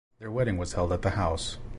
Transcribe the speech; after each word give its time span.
Their 0.17 0.31
wedding 0.31 0.57
was 0.57 0.73
held 0.73 0.93
at 0.93 1.03
the 1.03 1.11
house. 1.11 1.59